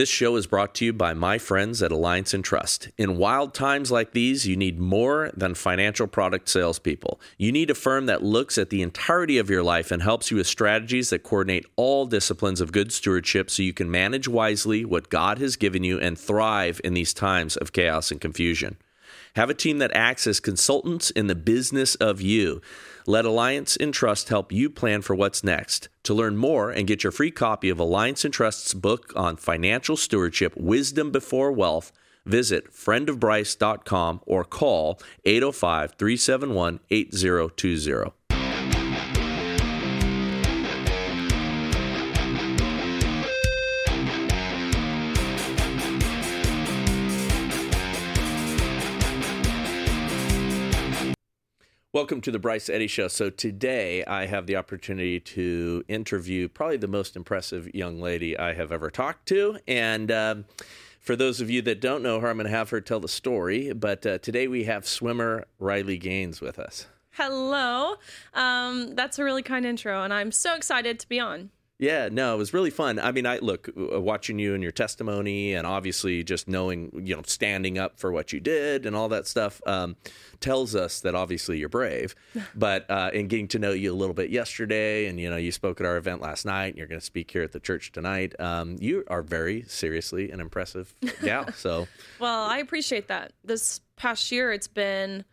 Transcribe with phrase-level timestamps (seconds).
[0.00, 2.88] This show is brought to you by my friends at Alliance Entrust.
[2.96, 7.20] In wild times like these, you need more than financial product salespeople.
[7.36, 10.38] You need a firm that looks at the entirety of your life and helps you
[10.38, 15.10] with strategies that coordinate all disciplines of good stewardship so you can manage wisely what
[15.10, 18.78] God has given you and thrive in these times of chaos and confusion.
[19.36, 22.62] Have a team that acts as consultants in the business of you.
[23.10, 25.88] Let Alliance Entrust help you plan for what's next.
[26.04, 30.56] To learn more and get your free copy of Alliance Entrust's book on financial stewardship,
[30.56, 31.90] Wisdom Before Wealth,
[32.24, 38.19] visit friendofbryce.com or call 805 371 8020.
[51.92, 53.08] Welcome to the Bryce Eddy Show.
[53.08, 58.54] So today I have the opportunity to interview probably the most impressive young lady I
[58.54, 60.10] have ever talked to, and.
[60.12, 60.44] Um,
[61.00, 63.08] for those of you that don't know her, I'm going to have her tell the
[63.08, 63.72] story.
[63.72, 66.88] But uh, today we have swimmer Riley Gaines with us.
[67.12, 67.94] Hello.
[68.34, 71.48] Um, that's a really kind intro, and I'm so excited to be on.
[71.80, 72.98] Yeah, no, it was really fun.
[72.98, 77.16] I mean, I look uh, watching you and your testimony, and obviously just knowing, you
[77.16, 79.96] know, standing up for what you did and all that stuff um,
[80.40, 82.14] tells us that obviously you're brave.
[82.54, 85.50] But uh, in getting to know you a little bit yesterday, and you know, you
[85.52, 87.92] spoke at our event last night, and you're going to speak here at the church
[87.92, 88.38] tonight.
[88.38, 91.50] Um, you are very seriously an impressive gal.
[91.52, 93.32] So, well, I appreciate that.
[93.42, 95.24] This past year, it's been.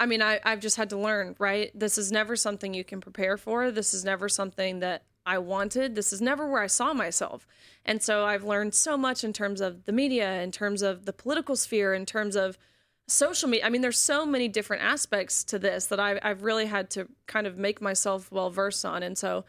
[0.00, 1.70] I mean, I, I've just had to learn, right?
[1.74, 3.70] This is never something you can prepare for.
[3.70, 5.94] This is never something that I wanted.
[5.94, 7.46] This is never where I saw myself.
[7.84, 11.12] And so I've learned so much in terms of the media, in terms of the
[11.12, 12.58] political sphere, in terms of
[13.06, 13.66] social media.
[13.66, 17.08] I mean, there's so many different aspects to this that I've, I've really had to
[17.26, 19.02] kind of make myself well versed on.
[19.02, 19.44] And so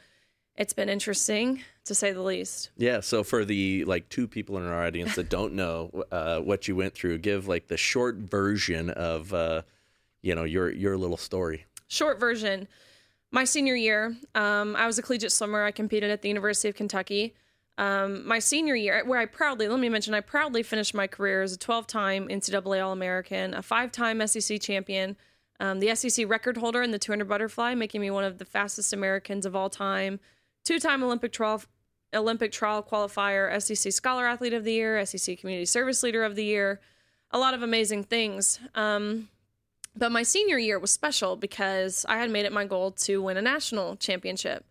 [0.57, 2.69] it's been interesting to say the least.
[2.77, 2.99] Yeah.
[3.01, 6.75] So for the like two people in our audience that don't know uh, what you
[6.75, 9.61] went through, give like the short version of, uh,
[10.21, 11.65] you know, your, your little story.
[11.87, 12.67] Short version
[13.35, 15.61] my senior year, um, I was a collegiate swimmer.
[15.61, 17.35] I competed at the University of Kentucky.
[17.77, 21.41] Um, my senior year, where I proudly, let me mention, I proudly finished my career
[21.41, 25.17] as a 12 time NCAA All American, a five time SEC champion,
[25.59, 28.93] um, the SEC record holder in the 200 butterfly, making me one of the fastest
[28.93, 30.21] Americans of all time,
[30.63, 31.61] two time Olympic trial.
[32.13, 36.45] Olympic trial qualifier, SEC Scholar Athlete of the Year, SEC Community Service Leader of the
[36.45, 36.79] Year,
[37.31, 38.61] a lot of amazing things.
[38.73, 39.27] Um,
[39.95, 43.37] but my senior year was special because I had made it my goal to win
[43.37, 44.65] a national championship.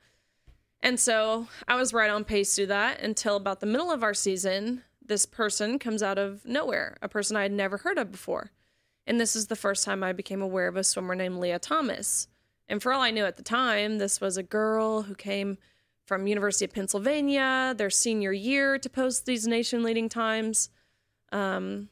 [0.83, 4.13] And so I was right on pace to that until about the middle of our
[4.15, 4.83] season.
[5.05, 8.51] This person comes out of nowhere, a person I had never heard of before.
[9.07, 12.29] And this is the first time I became aware of a swimmer named Lia Thomas.
[12.69, 15.59] And for all I knew at the time, this was a girl who came
[16.07, 20.71] from University of Pennsylvania, their senior year, to post these nation-leading times.
[21.33, 21.89] Um,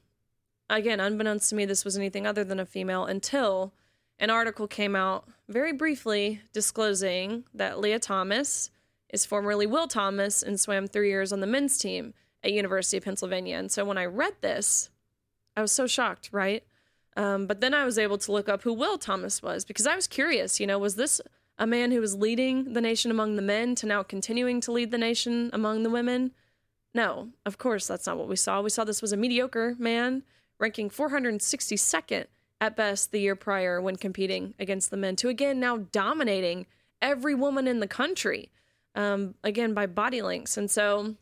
[0.78, 3.72] again, unbeknownst to me, this was anything other than a female until
[4.18, 8.70] an article came out very briefly disclosing that Lia Thomas
[9.10, 13.04] is formerly Will Thomas and swam three years on the men's team at University of
[13.04, 13.56] Pennsylvania.
[13.56, 14.90] And so when I read this,
[15.56, 16.64] I was so shocked, right?
[17.16, 19.94] Um, but then I was able to look up who Will Thomas was because I
[19.94, 20.58] was curious.
[20.58, 21.20] You know, was this
[21.58, 24.90] a man who was leading the nation among the men to now continuing to lead
[24.90, 26.32] the nation among the women?
[26.94, 28.62] No, of course, that's not what we saw.
[28.62, 30.22] We saw this was a mediocre man
[30.62, 32.26] ranking 462nd
[32.60, 36.66] at best the year prior when competing against the men, to again now dominating
[37.02, 38.52] every woman in the country,
[38.94, 40.56] um, again by body links.
[40.56, 41.16] And so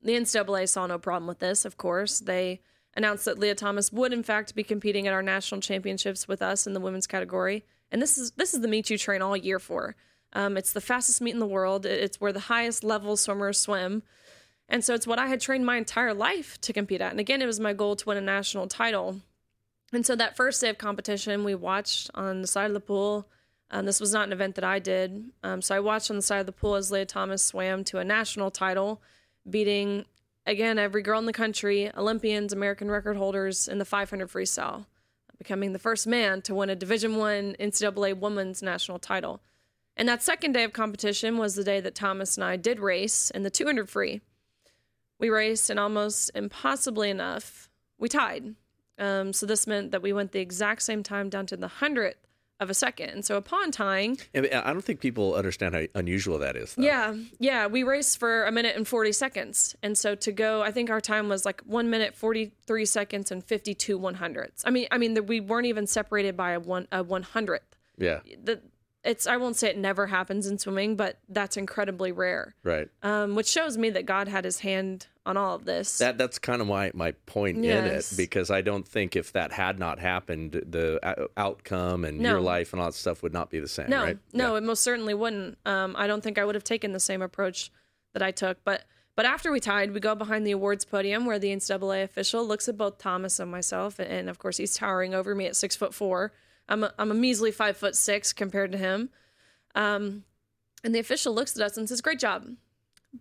[0.00, 2.20] the NCAA saw no problem with this, of course.
[2.20, 2.60] They
[2.96, 6.64] announced that Lia Thomas would in fact be competing at our national championships with us
[6.64, 7.64] in the women's category.
[7.90, 9.96] And this is this is the meet you train all year for.
[10.32, 11.86] Um, it's the fastest meet in the world.
[11.86, 14.04] It's where the highest level swimmers swim.
[14.68, 17.10] And so it's what I had trained my entire life to compete at.
[17.10, 19.20] And again, it was my goal to win a national title.
[19.92, 23.28] And so that first day of competition, we watched on the side of the pool.
[23.70, 25.30] Um, this was not an event that I did.
[25.42, 27.98] Um, so I watched on the side of the pool as Lia Thomas swam to
[27.98, 29.00] a national title,
[29.48, 30.06] beating,
[30.46, 34.86] again, every girl in the country, Olympians, American record holders in the 500 freestyle,
[35.38, 39.40] becoming the first man to win a Division One NCAA women's national title.
[39.96, 43.30] And that second day of competition was the day that Thomas and I did race
[43.30, 44.20] in the 200 free.
[45.18, 48.54] We raced, and almost impossibly enough, we tied.
[48.98, 52.18] Um, so this meant that we went the exact same time down to the hundredth
[52.60, 53.10] of a second.
[53.10, 56.74] And so upon tying, I don't think people understand how unusual that is.
[56.74, 56.84] Though.
[56.84, 60.70] Yeah, yeah, we raced for a minute and forty seconds, and so to go, I
[60.70, 64.62] think our time was like one minute forty three seconds and fifty two one hundredths.
[64.64, 67.76] I mean, I mean, the, we weren't even separated by a one a one hundredth.
[67.98, 68.20] Yeah.
[68.42, 68.60] The,
[69.04, 72.54] it's I won't say it never happens in swimming, but that's incredibly rare.
[72.62, 72.88] Right.
[73.02, 75.98] Um, which shows me that God had His hand on all of this.
[75.98, 79.52] That that's kind of my my point in it because I don't think if that
[79.52, 82.30] had not happened, the outcome and No.
[82.30, 83.90] your life and all that stuff would not be the same.
[83.90, 84.18] no, right?
[84.32, 84.58] no, Yeah.
[84.58, 85.58] it most certainly wouldn't.
[85.66, 87.70] Um, I don't think I would have taken the same approach
[88.14, 88.58] that I took.
[88.64, 88.84] But
[89.16, 92.68] but after we tied, we go behind the awards podium where the NCAA official looks
[92.68, 95.76] at both Thomas and myself, and, and of course he's towering over me at six
[95.76, 96.32] foot four.
[96.68, 99.10] I'm a, I'm a measly five foot six compared to him.
[99.74, 100.24] Um,
[100.82, 102.46] and the official looks at us and says, "Great job,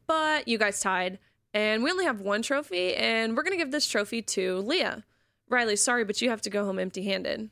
[0.08, 1.20] but you guys tied,
[1.54, 5.04] and we only have one trophy, and we're gonna give this trophy to Lia.
[5.50, 7.50] Riley, sorry, but you have to go home empty handed."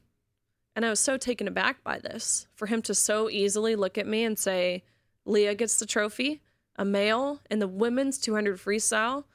[0.75, 4.07] And I was so taken aback by this for him to so easily look at
[4.07, 4.83] me and say,
[5.25, 6.41] Lia gets the trophy,
[6.75, 9.25] a male in the women's 200 freestyle.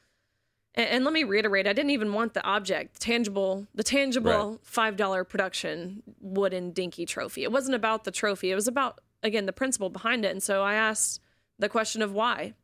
[0.77, 5.29] And, and let me reiterate, I didn't even want the object, tangible, the tangible $5
[5.29, 7.43] production wooden dinky trophy.
[7.43, 8.51] It wasn't about the trophy.
[8.51, 10.31] It was about, again, the principle behind it.
[10.31, 11.21] And so I asked
[11.59, 12.55] the question of why,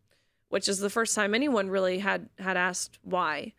[0.49, 3.55] which is the first time anyone really had, had asked why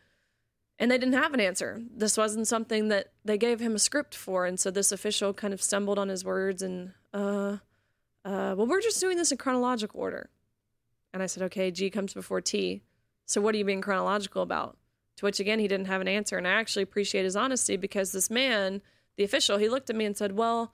[0.79, 1.81] and they didn't have an answer.
[1.95, 5.53] This wasn't something that they gave him a script for, and so this official kind
[5.53, 7.57] of stumbled on his words and, uh,
[8.25, 10.29] uh, well, we're just doing this in chronological order.
[11.13, 12.81] And I said, okay, G comes before T.
[13.25, 14.77] So what are you being chronological about?
[15.17, 18.11] To which again, he didn't have an answer, and I actually appreciate his honesty because
[18.11, 18.81] this man,
[19.15, 20.73] the official, he looked at me and said, well,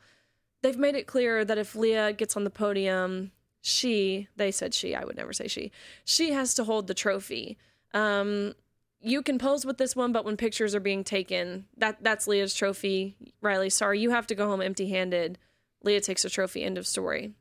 [0.62, 3.32] they've made it clear that if Lia gets on the podium,
[3.62, 5.72] she, they said she, I would never say she,
[6.06, 7.58] she has to hold the trophy.
[7.94, 8.54] Um,
[9.02, 12.54] you can pose with this one, but when pictures are being taken, that that's Lia's
[12.54, 13.16] trophy.
[13.42, 15.38] Riley, sorry, you have to go home empty-handed.
[15.84, 16.64] Lia takes a trophy.
[16.64, 17.34] End of story.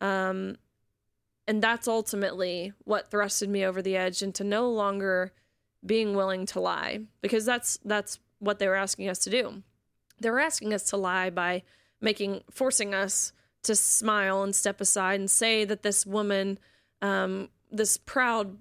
[0.00, 0.56] Um,
[1.48, 5.32] and that's ultimately what thrusted me over the edge into no longer
[5.84, 9.62] being willing to lie because that's that's what they were asking us to do.
[10.20, 11.62] They were asking us to lie by
[12.00, 16.58] making forcing us to smile and step aside and say that this woman
[17.00, 18.56] um, this proud,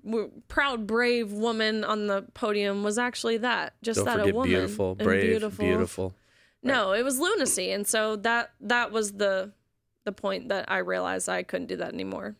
[0.47, 4.95] proud, brave woman on the podium was actually that, just Don't that a woman, beautiful,
[4.95, 5.65] brave, beautiful.
[5.65, 6.13] beautiful.
[6.61, 9.51] No, it was lunacy, and so that that was the
[10.03, 12.35] the point that I realized I couldn't do that anymore.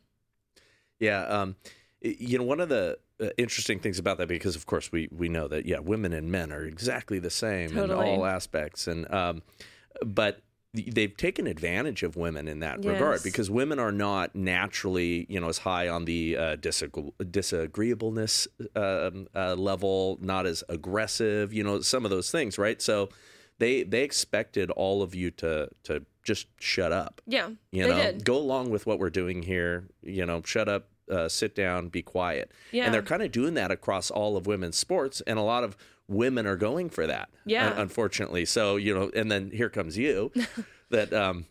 [1.00, 1.56] Yeah, um,
[2.02, 5.30] you know, one of the uh, interesting things about that, because of course we we
[5.30, 8.08] know that yeah, women and men are exactly the same Totally.
[8.08, 9.42] in all aspects, and um,
[10.06, 10.42] but
[10.74, 15.50] they've taken advantage of women in that regard because women are not naturally you know
[15.50, 21.82] as high on the uh, disagree- disagreeableness um, uh, level, not as aggressive, you know,
[21.82, 22.82] some of those things, right?
[22.82, 23.10] So
[23.60, 28.26] they they expected all of you to to just shut up Yeah, you know did.
[28.26, 32.02] go along with what we're doing here you know shut up uh, sit down be
[32.02, 32.84] quiet Yeah.
[32.86, 35.78] and they're kind of doing that across all of women's sports and a lot of
[36.10, 37.68] women are going for that Yeah.
[37.72, 40.32] un- unfortunately so you know and then here comes you
[40.90, 41.46] that um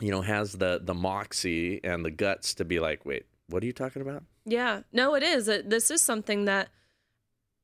[0.00, 3.66] you know has the the moxie and the guts to be like wait what are
[3.66, 5.46] you talking about Yeah, no, it is.
[5.46, 6.68] This is something that,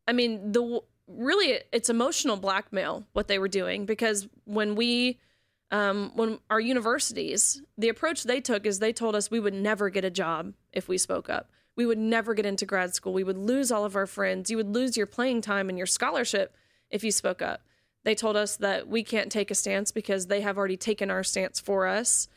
[0.09, 5.19] I mean, the really it's emotional blackmail what they were doing because when we,
[5.70, 9.90] um, when our universities, the approach they took is they told us we would never
[9.90, 11.50] get a job if we spoke up.
[11.74, 13.12] We would never get into grad school.
[13.12, 14.50] We would lose all of our friends.
[14.50, 16.54] You would lose your playing time and your scholarship
[16.90, 17.62] if you spoke up.
[18.04, 21.24] They told us that we can't take a stance because they have already taken our
[21.24, 22.28] stance for us.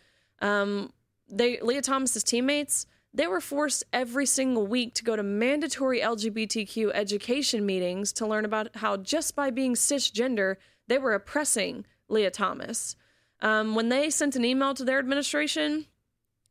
[0.42, 0.92] Um,
[1.30, 6.92] they Lia Thomas's teammates they were forced every single week to go to mandatory LGBTQ
[6.94, 10.58] education meetings to learn about how just by being cisgender
[10.88, 12.96] they were oppressing Lia Thomas.
[13.42, 15.86] Um, when they sent an email to their administration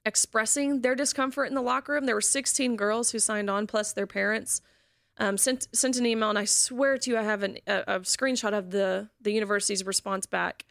[0.04, 3.92] expressing their discomfort in the locker room, there were 16 girls who signed on plus
[3.92, 4.62] their parents.
[5.18, 8.00] Um, sent sent an email, and I swear to you, I have an, a, a
[8.00, 10.64] screenshot of the the university's response back.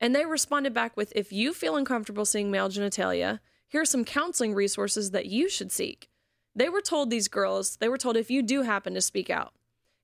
[0.00, 4.04] And they responded back with If you feel uncomfortable seeing male genitalia, here are some
[4.04, 6.08] counseling resources that you should seek.
[6.54, 9.52] They were told, these girls, they were told if you do happen to speak out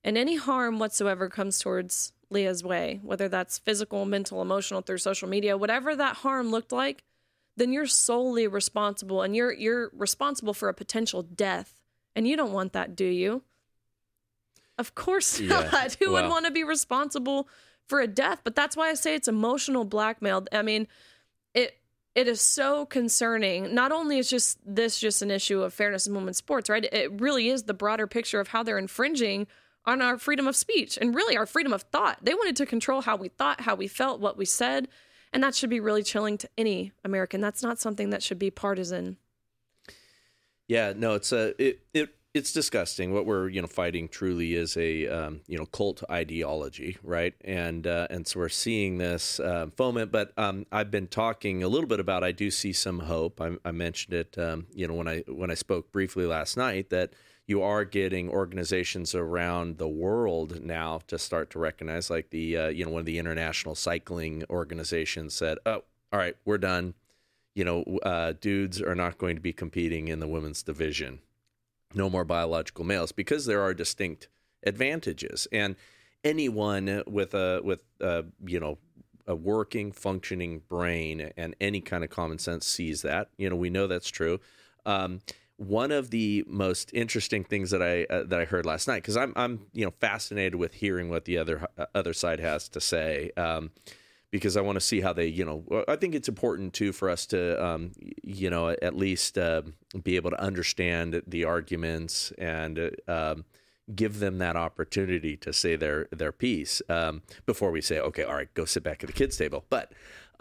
[0.05, 5.29] and any harm whatsoever comes towards Lia's way, whether that's physical, mental, emotional, through social
[5.29, 7.05] media, whatever that harm looked like,
[7.57, 11.81] then you're solely responsible and you're you're responsible for a potential death.
[12.15, 13.43] And you don't want that, do you?
[14.79, 15.95] Of course Yeah, not.
[16.01, 17.49] Who would want to be responsible
[17.87, 18.41] for a death?
[18.45, 20.47] But that's why I say it's emotional blackmail.
[20.53, 20.89] I mean,
[21.55, 21.79] it
[22.15, 23.75] it is so concerning.
[23.75, 26.85] Not only is just this just an issue of fairness in women's sports, right?
[26.85, 29.47] It really is the broader picture of how they're infringing
[29.87, 32.19] on our freedom of speech and really our freedom of thought.
[32.23, 34.89] They wanted to control how we thought, how we felt, what we said,
[35.33, 37.41] and that should be really chilling to any American.
[37.41, 39.17] That's not something that should be partisan.
[40.69, 43.13] Yeah, no, it's a it it it's disgusting.
[43.13, 47.35] What we're you know fighting truly is a um, you know cult ideology, right?
[47.43, 50.13] And uh, and so we're seeing this uh, foment.
[50.13, 52.25] But um, I've been talking a little bit about.
[52.25, 53.41] I do see some hope.
[53.41, 56.91] I, I mentioned it, um, you know, when I when I spoke briefly last night
[56.91, 57.13] that
[57.47, 62.69] you are getting organizations around the world now to start to recognize, like the uh,
[62.69, 66.95] you know one of the international cycling organizations said, "Oh, all right, we're done."
[67.55, 71.21] You know, uh, dudes are not going to be competing in the women's division.
[71.95, 74.29] No more biological males because there are distinct
[74.63, 75.49] advantages.
[75.51, 75.77] And
[76.25, 78.79] anyone with a with a, you know
[79.29, 83.31] a working functioning brain and any kind of common sense sees that.
[83.39, 84.41] You know we know that's true.
[84.85, 85.21] Um,
[85.59, 89.17] one of the most interesting things that I uh, that I heard last night because
[89.17, 92.81] I'm I'm you know fascinated with hearing what the other uh, other side has to
[92.81, 93.71] say um,
[94.31, 97.09] because I want to see how they, you know, I think it's important too for
[97.09, 99.63] us to, um, you know, at least uh,
[100.03, 103.45] be able to understand the arguments and uh, um,
[103.95, 108.35] give them that opportunity to say their their piece um, before we say, okay, all
[108.35, 109.65] right, go sit back at the kids' table.
[109.71, 109.93] But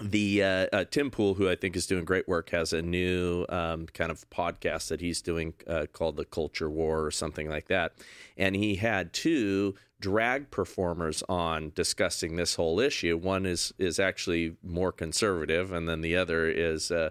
[0.00, 3.44] the uh, uh, Tim Pool, who I think is doing great work, has a new
[3.48, 7.68] um, kind of podcast that he's doing uh, called the Culture War or something like
[7.68, 7.92] that,
[8.36, 13.16] and he had two drag performers on discussing this whole issue.
[13.16, 17.10] One is is actually more conservative, and then the other is uh,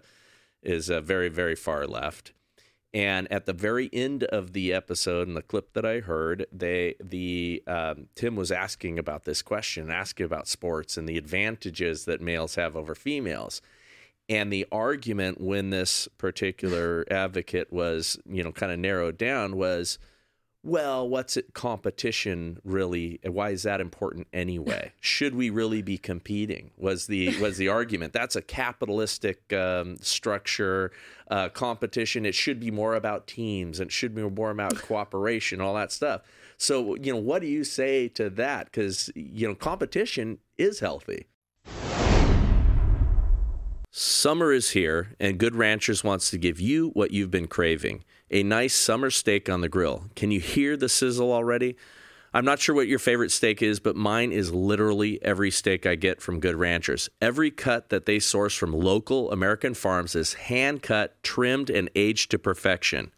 [0.64, 2.34] is uh, very very far left.
[2.93, 6.95] And at the very end of the episode, in the clip that I heard, they
[7.01, 12.19] the um, Tim was asking about this question, asking about sports and the advantages that
[12.19, 13.62] males have over females.
[14.27, 19.98] And the argument when this particular advocate was, you know, kind of narrowed down was,
[20.63, 23.20] well, what's it competition really?
[23.24, 24.91] Why is that important anyway?
[25.00, 26.72] Should we really be competing?
[26.77, 28.13] Was the was the argument?
[28.13, 30.91] That's a capitalistic um, structure,
[31.30, 32.25] uh, competition.
[32.25, 33.80] It should be more about teams.
[33.80, 36.22] And it should be more about cooperation, all that stuff.
[36.58, 38.65] So, you know, what do you say to that?
[38.65, 41.25] Because you know, competition is healthy.
[43.94, 48.44] Summer is here, and Good Ranchers wants to give you what you've been craving a
[48.44, 50.06] nice summer steak on the grill.
[50.16, 51.76] Can you hear the sizzle already?
[52.34, 55.96] I'm not sure what your favorite steak is, but mine is literally every steak I
[55.96, 57.10] get from Good Ranchers.
[57.22, 62.32] Every cut that they source from local American farms is hand cut, trimmed, and aged
[62.32, 63.12] to perfection.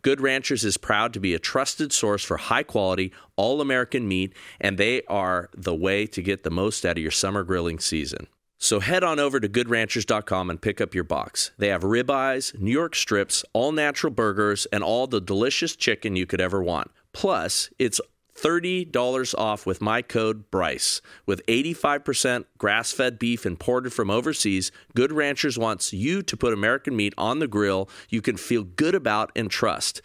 [0.00, 4.32] Good Ranchers is proud to be a trusted source for high quality, all American meat,
[4.58, 8.28] and they are the way to get the most out of your summer grilling season.
[8.64, 11.50] So head on over to goodranchers.com and pick up your box.
[11.58, 16.24] They have ribeyes, New York strips, all natural burgers, and all the delicious chicken you
[16.24, 16.90] could ever want.
[17.12, 18.00] Plus, it's
[18.34, 21.02] $30 off with my code BRYCE.
[21.26, 26.96] With 85% grass fed beef imported from overseas, Good Ranchers wants you to put American
[26.96, 30.00] meat on the grill you can feel good about and trust.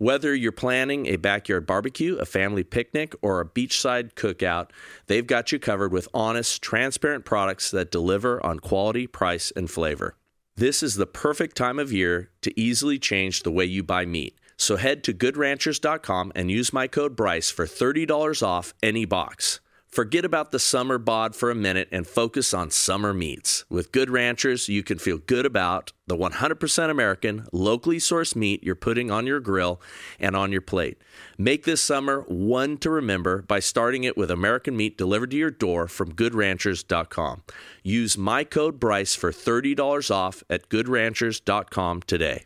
[0.00, 4.70] Whether you're planning a backyard barbecue, a family picnic, or a beachside cookout,
[5.08, 10.16] they've got you covered with honest, transparent products that deliver on quality, price, and flavor.
[10.56, 14.38] This is the perfect time of year to easily change the way you buy meat.
[14.56, 19.60] So head to goodranchers.com and use my code BRYCE for $30 off any box.
[19.90, 23.64] Forget about the summer bod for a minute and focus on summer meats.
[23.68, 28.76] With Good Ranchers, you can feel good about the 100% American, locally sourced meat you're
[28.76, 29.80] putting on your grill
[30.20, 31.02] and on your plate.
[31.36, 35.50] Make this summer one to remember by starting it with American meat delivered to your
[35.50, 37.42] door from goodranchers.com.
[37.82, 42.44] Use my code BRYCE for $30 off at goodranchers.com today.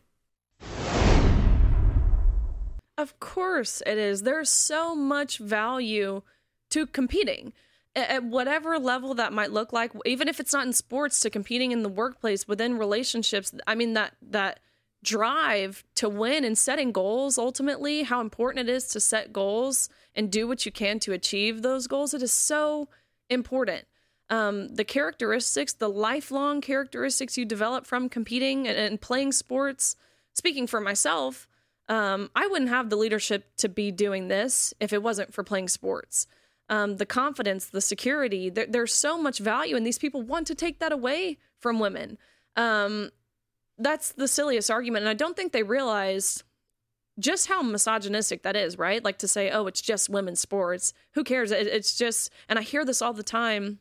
[2.97, 4.23] Of course it is.
[4.23, 6.23] There's so much value
[6.75, 7.53] to competing
[7.97, 11.71] at whatever level that might look like even if it's not in sports to competing
[11.71, 13.55] in the workplace within relationships.
[13.67, 14.61] I mean that that
[15.05, 20.33] drive to win and setting goals ultimately how important it is to set goals and
[20.33, 22.15] do what you can to achieve those goals.
[22.15, 22.89] It is so
[23.29, 23.87] important.
[24.31, 29.97] Um, the characteristics the lifelong characteristics you develop from competing and, and playing sports
[30.33, 31.47] speaking for myself
[31.91, 35.69] um, i wouldn't have the leadership to be doing this if it wasn't for playing
[35.69, 36.27] sports
[36.69, 38.51] um, the confidence, the security.
[38.51, 42.19] There, there's so much value, and these people want to take that away from women.
[42.57, 43.11] Um,
[43.79, 46.45] that's the silliest argument, and I don't think they realize
[47.19, 49.05] just how misogynistic that is, right?
[49.05, 50.93] Like to say, "Oh, it's just women's sports.
[51.13, 53.79] Who cares?" It, it's just, and I hear this all the time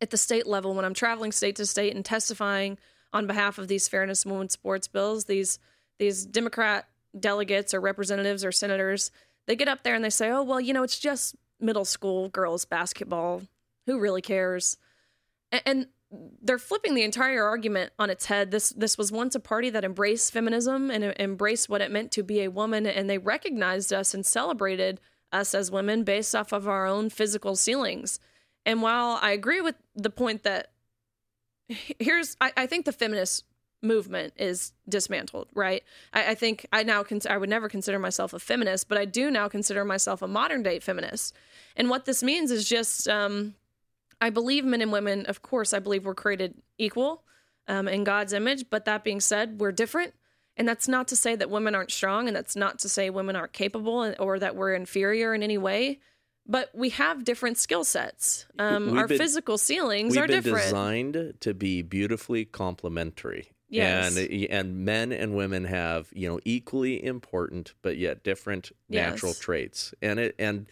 [0.00, 2.78] at the state level when I'm traveling state to state and testifying
[3.12, 5.24] on behalf of these fairness women's sports bills.
[5.26, 5.58] These
[5.98, 6.86] these Democrat
[7.18, 9.10] delegates or representatives or senators,
[9.46, 12.28] they get up there and they say, "Oh, well, you know, it's just middle school
[12.28, 13.42] girls basketball.
[13.86, 14.76] Who really cares?
[15.50, 15.86] And, and
[16.42, 18.50] they're flipping the entire argument on its head.
[18.50, 22.22] This this was once a party that embraced feminism and embraced what it meant to
[22.22, 25.00] be a woman, and they recognized us and celebrated
[25.32, 28.18] us as women based off of our own physical ceilings.
[28.64, 30.72] And while I agree with the point that
[31.68, 33.44] here's, I, I think the feminist
[33.82, 35.82] movement is dismantled, right?
[36.12, 39.04] I, I think I now cons- I would never consider myself a feminist, but I
[39.04, 41.34] do now consider myself a modern day feminist.
[41.76, 43.54] And what this means is just um,
[44.20, 47.22] I believe men and women, of course, I believe we're created equal
[47.68, 48.64] um, in God's image.
[48.70, 50.14] But that being said, we're different.
[50.56, 53.36] And that's not to say that women aren't strong, and that's not to say women
[53.36, 56.00] aren't capable or that we're inferior in any way.
[56.46, 58.46] But we have different skill sets.
[58.58, 60.64] Um, our been, physical ceilings are different.
[60.64, 63.52] Designed to be beautifully complementary.
[63.68, 64.16] Yes.
[64.16, 69.38] And and men and women have you know equally important but yet different natural yes.
[69.38, 69.94] traits.
[70.00, 70.66] And it and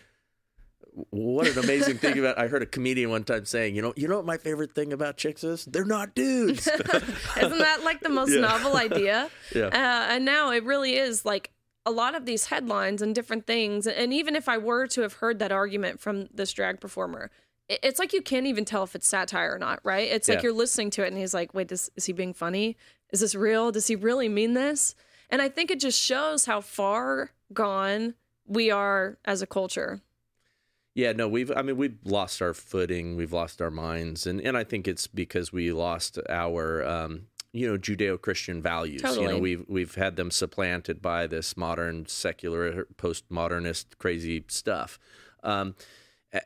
[1.11, 4.09] what an amazing thing about I heard a comedian one time saying, you know, you
[4.09, 5.65] know what my favorite thing about chicks is?
[5.67, 6.67] They're not dudes.
[7.37, 8.41] Isn't that like the most yeah.
[8.41, 9.31] novel idea?
[9.55, 9.67] yeah.
[9.67, 11.51] Uh, and now it really is like
[11.85, 13.87] a lot of these headlines and different things.
[13.87, 17.31] And even if I were to have heard that argument from this drag performer,
[17.69, 20.09] it's like you can't even tell if it's satire or not, right?
[20.09, 20.37] It's yeah.
[20.37, 22.77] like you're listening to it and he's like, wait, this, is he being funny?
[23.11, 23.73] Is this real?
[23.73, 24.95] Does he really mean this?
[25.31, 28.15] And I think it just shows how far gone
[28.47, 30.01] we are as a culture.
[30.95, 34.57] Yeah, no, we've I mean we've lost our footing, we've lost our minds, and and
[34.57, 39.03] I think it's because we lost our um, you know Judeo-Christian values.
[39.03, 39.27] Totally.
[39.27, 44.99] You know, we've we've had them supplanted by this modern secular postmodernist crazy stuff.
[45.43, 45.75] Um,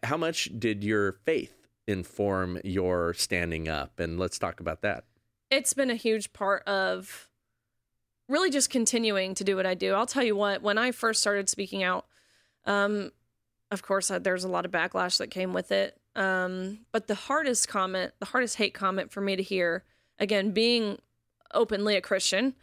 [0.03, 3.99] how much did your faith inform your standing up?
[4.01, 5.05] And let's talk about that.
[5.51, 7.29] It's been a huge part of
[8.29, 9.95] really just continuing to do what I do.
[9.95, 12.07] I'll tell you what, when I first started speaking out,
[12.65, 13.11] um,
[13.71, 15.99] of course, uh, there's a lot of backlash that came with it.
[16.17, 19.85] Um, but the hardest comment, the hardest hate comment for me to hear,
[20.19, 20.99] again, being
[21.53, 22.55] openly a Christian,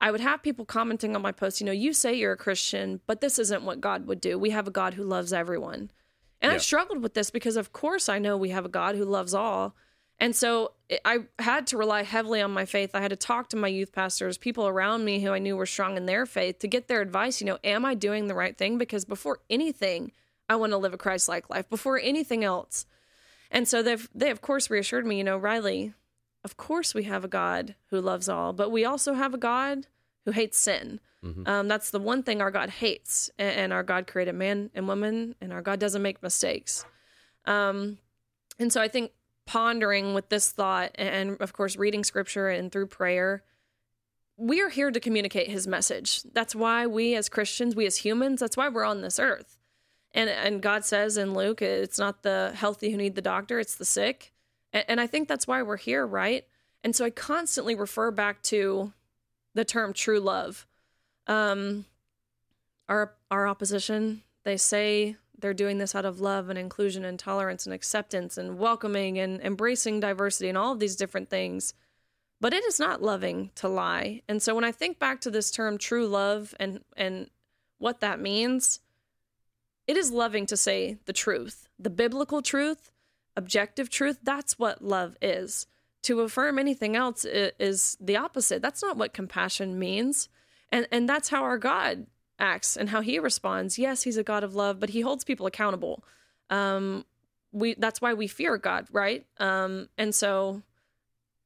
[0.00, 3.00] I would have people commenting on my post, you know, you say you're a Christian,
[3.06, 4.38] but this isn't what God would do.
[4.38, 5.90] We have a God who loves everyone.
[6.40, 6.56] And yeah.
[6.56, 9.34] I struggled with this because, of course, I know we have a God who loves
[9.34, 9.74] all.
[10.18, 10.72] And so
[11.04, 12.90] I had to rely heavily on my faith.
[12.94, 15.66] I had to talk to my youth pastors, people around me who I knew were
[15.66, 17.40] strong in their faith to get their advice.
[17.40, 18.76] You know, am I doing the right thing?
[18.76, 20.12] Because before anything,
[20.48, 22.84] I want to live a Christ like life before anything else.
[23.50, 25.94] And so they've they of course reassured me, you know, Riley,
[26.44, 29.86] of course we have a God who loves all, but we also have a God
[30.24, 31.00] who hates sin.
[31.24, 31.46] Mm-hmm.
[31.46, 34.88] Um, that's the one thing our God hates, and, and, our God created man and
[34.88, 36.84] woman, and our God doesn't make mistakes.
[37.44, 37.98] Um,
[38.58, 39.12] and so I think
[39.44, 43.42] pondering with this thought, and of course reading scripture and through prayer,
[44.38, 46.22] we are here to communicate His message.
[46.22, 49.58] That's why we as Christians, we as humans, that's why we're on this earth.
[50.12, 53.74] And and God says in Luke, it's not the healthy who need the doctor, it's
[53.74, 54.32] the sick.
[54.72, 56.46] And, and I think that's why we're here, right?
[56.82, 58.94] And so I constantly refer back to
[59.54, 60.66] the term true love.
[61.26, 61.84] Um,
[62.88, 67.66] our our opposition, they say they're doing this out of love and inclusion and tolerance
[67.66, 71.74] and acceptance and welcoming and embracing diversity and all of these different things.
[72.40, 74.22] But it is not loving to lie.
[74.28, 77.30] And so when I think back to this term true love and and
[77.78, 78.80] what that means,
[79.86, 82.90] it is loving to say the truth, the biblical truth,
[83.36, 84.18] objective truth.
[84.22, 85.66] That's what love is.
[86.04, 88.62] To affirm anything else is the opposite.
[88.62, 90.28] That's not what compassion means.
[90.72, 92.06] And and that's how our God
[92.38, 93.78] acts and how he responds.
[93.78, 96.02] Yes, he's a God of love, but he holds people accountable.
[96.48, 97.04] Um
[97.52, 99.26] we that's why we fear God, right?
[99.38, 100.62] Um and so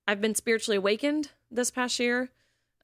[0.07, 2.31] I've been spiritually awakened this past year.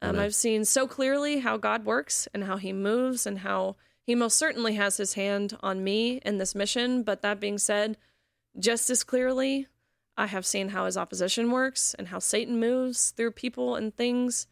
[0.02, 4.14] Um, I've seen so clearly how God works and how he moves and how he
[4.14, 7.98] most certainly has his hand on me in this mission, but that being said,
[8.58, 9.66] just as clearly,
[10.16, 14.46] I have seen how his opposition works and how Satan moves through people and things.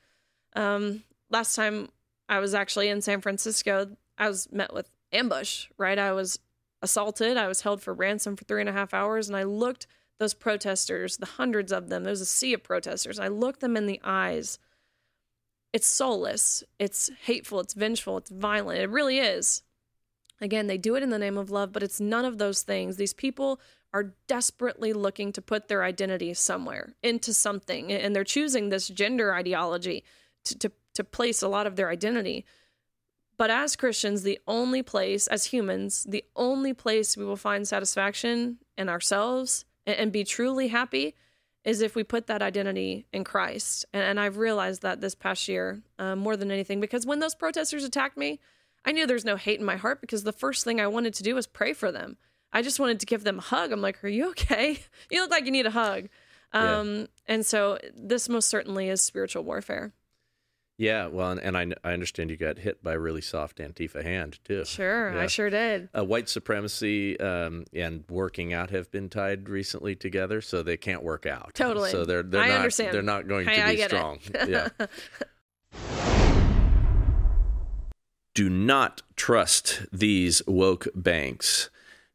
[0.54, 1.88] Um, last time
[2.28, 5.98] I was actually in San Francisco, I was met with ambush, right?
[5.98, 6.38] I was
[6.80, 9.86] assaulted, I was held for ransom for three and a half hours, and I looked
[10.18, 13.86] those protesters, the hundreds of them, there's a sea of protesters, I looked them in
[13.86, 14.58] the eyes
[15.72, 18.80] it's soulless, it's hateful, it's vengeful, it's violent.
[18.80, 19.62] It really is.
[20.40, 22.96] Again, they do it in the name of love, but it's none of those things.
[22.96, 23.60] These people
[23.92, 29.34] are desperately looking to put their identity somewhere into something, and they're choosing this gender
[29.34, 30.04] ideology
[30.44, 32.44] to, to, to place a lot of their identity.
[33.38, 38.58] But as Christians, the only place, as humans, the only place we will find satisfaction
[38.76, 41.14] in ourselves and, be truly happy
[41.64, 43.86] is if we put that identity in Christ.
[43.92, 47.34] And, and I've realized that this past year uh, more than anything, because when those
[47.34, 48.40] protesters attacked me,
[48.84, 51.22] I knew there's no hate in my heart because the first thing I wanted to
[51.22, 52.16] do was pray for them.
[52.52, 53.72] I just wanted to give them a hug.
[53.72, 54.78] I'm like, Are you okay?
[55.10, 56.08] you look like you need a hug.
[56.54, 56.78] Yeah.
[56.78, 59.92] Um, And so this most certainly is spiritual warfare.
[60.80, 64.00] Yeah, well, and, and I, I understand you got hit by a really soft Antifa
[64.04, 64.64] hand too.
[64.64, 65.22] Sure, Yeah.
[65.22, 65.88] I sure did.
[65.96, 71.02] Uh, white supremacy um, and working out have been tied recently together, so they can't
[71.02, 71.50] work out.
[71.54, 71.90] Totally.
[71.90, 72.94] So they're they're I not understand.
[72.94, 74.20] they're not going to I be strong.
[74.48, 74.68] yeah.
[78.34, 81.70] Do not trust these woke banks.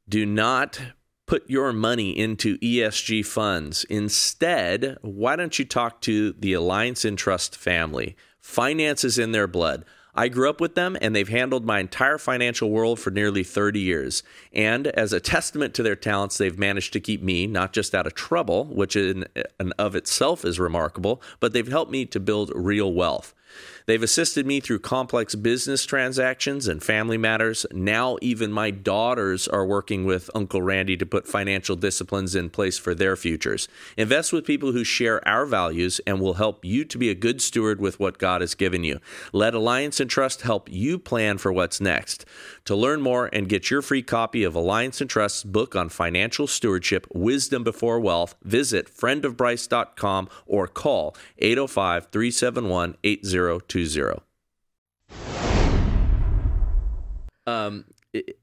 [0.08, 0.80] Do not
[1.26, 3.86] put your money into ESG funds.
[3.86, 8.16] Instead, why don't you talk to the Alliance Entrust family?
[8.42, 9.86] Finance is in their blood.
[10.16, 13.80] I grew up with them and they've handled my entire financial world for nearly 30
[13.80, 14.22] years.
[14.52, 18.06] And as a testament to their talents, they've managed to keep me not just out
[18.06, 19.26] of trouble, which in
[19.60, 23.34] and of itself is remarkable, but they've helped me to build real wealth.
[23.86, 27.66] They've assisted me through complex business transactions and family matters.
[27.72, 32.78] Now, even my daughters are working with Uncle Randy to put financial disciplines in place
[32.78, 33.68] for their futures.
[33.98, 37.42] Invest with people who share our values and will help you to be a good
[37.42, 39.00] steward with what God has given you.
[39.34, 42.26] Let Alliance Entrust help you plan for what's next.
[42.66, 47.08] To learn more and get your free copy of Alliance Entrust's book on financial stewardship,
[47.14, 52.96] Wisdom Before Wealth, visit friendofbryce.com or call 805 371
[53.76, 54.22] 8020.
[57.46, 57.86] Um,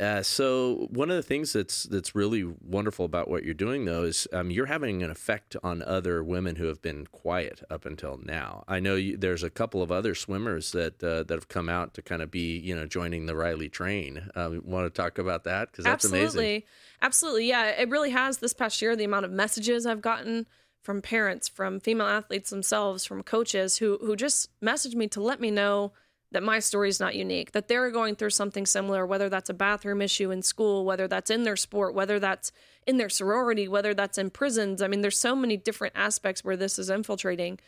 [0.00, 4.02] uh, so one of the things that's that's really wonderful about what you're doing though
[4.02, 8.18] is um, you're having an effect on other women who have been quiet up until
[8.24, 8.64] now.
[8.66, 11.94] I know you, there's a couple of other swimmers that uh, that have come out
[11.94, 14.28] to kind of be you know joining the Riley train.
[14.34, 16.26] Um, want to talk about that because that's Absolutely.
[16.26, 16.62] amazing.
[17.02, 17.48] Absolutely.
[17.48, 20.46] Yeah, it really has this past year the amount of messages I've gotten
[20.82, 25.40] from parents, from female athletes themselves, from coaches who who just message me to let
[25.40, 25.92] me know
[26.32, 29.54] that my story is not unique, that they're going through something similar, whether that's a
[29.54, 32.52] bathroom issue in school, whether that's in their sport, whether that's
[32.86, 34.80] in their sorority, whether that's in prisons.
[34.80, 37.58] I mean, there's so many different aspects where this is infiltrating.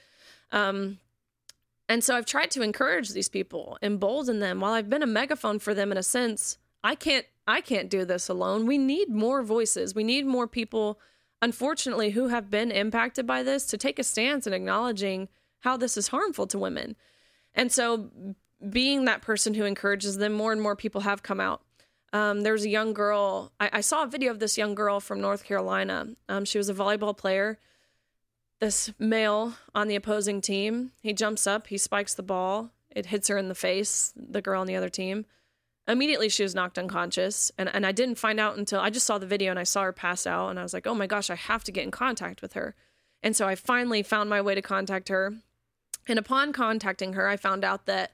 [0.52, 0.98] Um,
[1.88, 4.60] and so I've tried to encourage these people, embolden them.
[4.60, 8.04] While I've been a megaphone for them in a sense, I can't I can't do
[8.04, 8.66] this alone.
[8.66, 9.94] We need more voices.
[9.94, 11.00] We need more people
[11.42, 15.28] unfortunately who have been impacted by this to take a stance in acknowledging
[15.60, 16.96] how this is harmful to women.
[17.54, 18.10] And so
[18.70, 21.62] being that person who encourages them, more and more people have come out.
[22.12, 23.52] Um, there's a young girl.
[23.58, 26.08] I, I saw a video of this young girl from North Carolina.
[26.28, 27.58] Um, she was a volleyball player.
[28.60, 33.26] This male on the opposing team, he jumps up, he spikes the ball, it hits
[33.26, 35.24] her in the face, the girl on the other team.
[35.88, 37.50] Immediately, she was knocked unconscious.
[37.58, 39.82] And, and I didn't find out until I just saw the video and I saw
[39.82, 40.48] her pass out.
[40.48, 42.74] And I was like, oh my gosh, I have to get in contact with her.
[43.22, 45.34] And so I finally found my way to contact her.
[46.08, 48.12] And upon contacting her, I found out that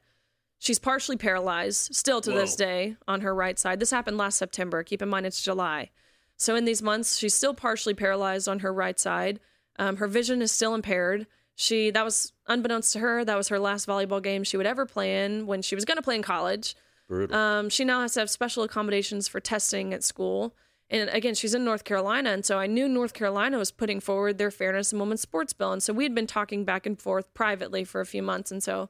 [0.59, 3.81] she's partially paralyzed still to this day on her right side.
[3.81, 4.83] This happened last September.
[4.83, 5.90] Keep in mind, it's July.
[6.37, 9.40] So in these months, she's still partially paralyzed on her right side.
[9.78, 11.26] Um, her vision is still impaired.
[11.54, 13.24] She that was unbeknownst to her.
[13.24, 15.96] That was her last volleyball game she would ever play in when she was going
[15.96, 16.76] to play in college.
[17.09, 17.37] Brutal.
[17.37, 20.55] Um, she now has to have special accommodations for testing at school.
[20.90, 22.31] And again, she's in North Carolina.
[22.31, 25.73] And so I knew North Carolina was putting forward their fairness and women's sports bill.
[25.73, 28.51] And so we had been talking back and forth privately for a few months.
[28.51, 28.88] And so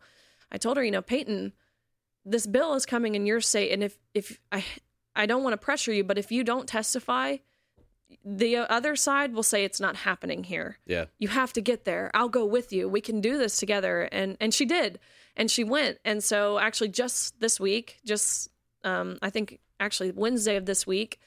[0.53, 1.53] I told her, you know, Payton,
[2.25, 3.73] this bill is coming in your state.
[3.73, 4.65] And if, if I,
[5.17, 7.39] I don't want to pressure you, but if you don't testify,
[8.25, 10.79] the other side will say it's not happening here.
[10.87, 11.07] Yeah.
[11.19, 12.11] you have to get there.
[12.15, 12.89] I'll go with you.
[12.89, 14.03] We can do this together.
[14.13, 14.99] And and she did.
[15.37, 15.99] And she went.
[16.05, 18.51] And so actually just this week just
[18.85, 21.19] um i think actually wednesday of this week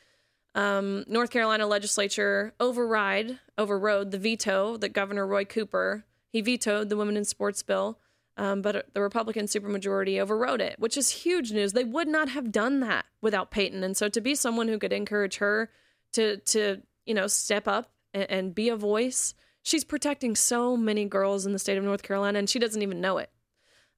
[0.55, 6.97] um north carolina legislature override overrode the veto that governor roy cooper he vetoed the
[6.97, 7.99] women in sports bill
[8.37, 11.73] um, but the republican supermajority overrode it which is huge news.
[11.73, 13.83] They would not have done that without payton.
[13.83, 15.69] And so to be someone who could encourage her
[16.13, 19.33] to to you know step up and, and be a voice.
[19.63, 23.01] She's protecting so many girls in the state of north carolina and she doesn't even
[23.01, 23.29] know it.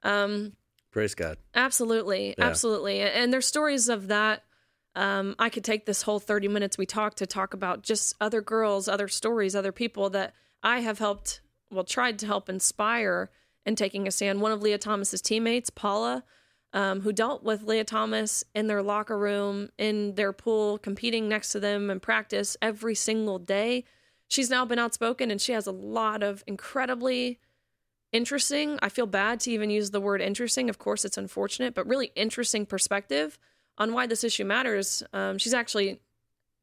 [0.04, 0.54] Um
[0.92, 1.38] Praise God.
[1.56, 2.36] absolutely.
[2.38, 2.46] Yeah.
[2.46, 3.02] absolutely.
[3.02, 4.44] And, and there's stories of that.
[4.96, 8.42] Um i could take this whole 30 minutes we talked to talk about just other
[8.42, 13.32] girls other stories other people that i have helped well tried to help inspire
[13.66, 14.40] in taking a stand.
[14.42, 16.24] One of lia thomas's teammates paula
[16.74, 21.52] um, who dealt with Lia Thomas in their locker room, in their pool, competing next
[21.52, 23.86] to them in practice every single day.
[24.28, 27.40] She's now been outspoken and she has a lot of incredibly
[28.14, 30.70] interesting, I feel bad to even use the word interesting.
[30.70, 33.38] Of course, it's unfortunate, but really interesting perspective
[33.78, 35.04] on why this issue matters.
[35.12, 36.00] Um, she's actually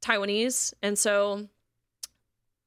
[0.00, 0.72] Taiwanese.
[0.80, 1.48] And so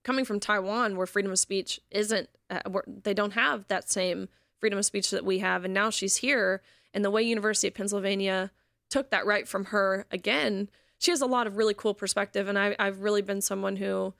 [0.03, 4.27] coming from Taiwan, where freedom of speech isn't, uh, they don't have that same
[4.60, 5.63] freedom of speech that we have.
[5.63, 6.62] And now she's here
[6.93, 8.51] and the way University of Pennsylvania
[8.89, 12.47] took that right from her again, she has a lot of really cool perspective.
[12.47, 14.13] And I, I've really been someone who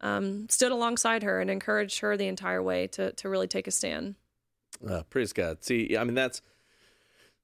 [0.00, 3.70] um, stood alongside her and encouraged her the entire way to to really take a
[3.70, 4.14] stand.
[4.88, 5.62] Uh, praise God.
[5.64, 6.40] See, I mean that's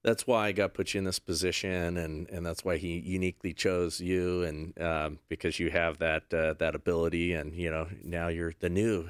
[0.03, 4.01] that's why God put you in this position, and and that's why He uniquely chose
[4.01, 8.55] you, and um, because you have that uh, that ability, and you know now you're
[8.61, 9.09] the new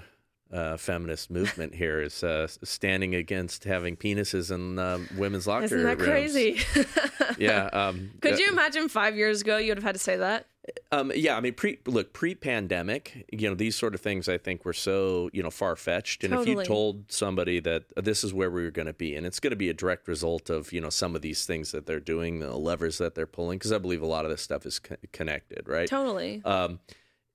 [0.53, 5.83] uh, feminist movement here is uh, standing against having penises in um, women's locker Isn't
[5.83, 6.09] that rooms.
[6.09, 6.61] crazy?
[7.39, 7.65] Yeah.
[7.73, 10.47] Um, Could uh, you imagine five years ago you would have had to say that?
[10.91, 14.65] Um, yeah, I mean, pre look pre-pandemic, you know, these sort of things I think
[14.65, 18.33] were so you know far fetched, and if you told somebody that uh, this is
[18.35, 20.73] where we were going to be, and it's going to be a direct result of
[20.73, 23.73] you know some of these things that they're doing, the levers that they're pulling, because
[23.73, 25.89] I believe a lot of this stuff is co- connected, right?
[25.89, 26.43] Totally.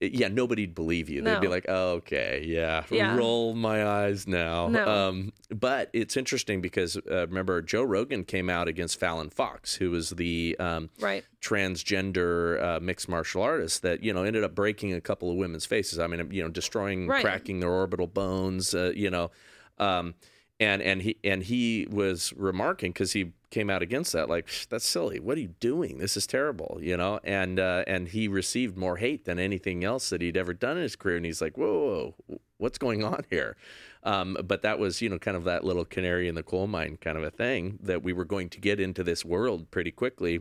[0.02, 1.22] Yeah, nobody'd believe you.
[1.22, 3.16] They'd be like, oh, "Okay, yeah, Yeah.
[3.16, 4.88] roll my eyes now." No.
[4.88, 9.92] Um, but it's interesting because uh, remember Joe Rogan came out against Fallon Fox, who
[9.92, 11.24] was the um, right.
[11.40, 15.66] transgender uh, mixed martial artist that you know ended up breaking a couple of women's
[15.66, 16.00] faces.
[16.00, 17.24] I mean, you know, destroying, Right.
[17.24, 18.74] cracking their orbital bones.
[18.74, 19.32] Uh, you know,
[19.78, 20.16] um,
[20.62, 24.86] and and he and he was remarking because he came out against that, like that's
[24.86, 25.20] silly.
[25.20, 25.98] What are you doing?
[25.98, 26.78] This is terrible.
[26.80, 30.54] You know, and uh, and he received more hate than anything else that he'd ever
[30.54, 31.18] done in his career.
[31.18, 33.58] And he's like, whoa, whoa, what's going on here?
[34.04, 36.98] Um, but that was, you know, kind of that little canary in the coal mine
[37.02, 40.40] kind of a thing that we were going to get into this world pretty quickly.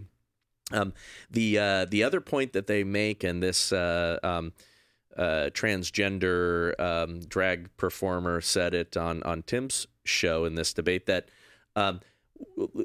[0.70, 0.92] Um,
[1.30, 4.52] the uh, the other point that they make in this uh, um,
[5.16, 11.28] uh, transgender um, drag performer said it on on Tim's show in this debate that
[11.76, 12.00] um,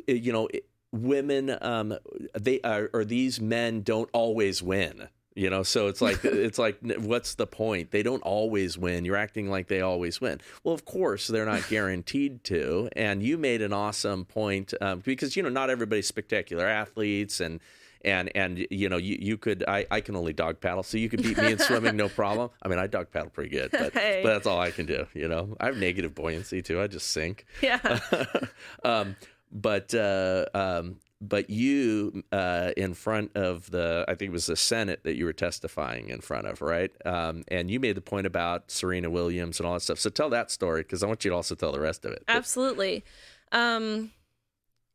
[0.07, 0.47] you know
[0.91, 1.97] women um,
[2.33, 5.09] they are or these men don't always win.
[5.35, 7.91] You know, so it's like it's like what's the point?
[7.91, 9.05] They don't always win.
[9.05, 10.39] You're acting like they always win.
[10.63, 12.89] Well, of course they're not guaranteed to.
[12.95, 17.59] And you made an awesome point um, because you know not everybody's spectacular athletes and
[18.06, 21.10] and and you know you, you could I, I can only dog paddle so you
[21.10, 23.91] could beat me in swimming no problem i mean i dog paddle pretty good but,
[23.94, 24.22] Hey.
[24.24, 27.10] but that's all i can do you know i have negative buoyancy too i just
[27.10, 28.00] sink Yeah.
[28.86, 29.15] um,
[29.52, 34.56] but uh, um, but you uh, in front of the I think it was the
[34.58, 36.91] Senate that you were testifying in front of, right?
[37.06, 39.98] Um, and you made the point about Serena Williams and all that stuff.
[40.00, 42.24] So tell that story because I want you to also tell the rest of it.
[42.28, 43.06] Absolutely.
[43.54, 44.12] Um,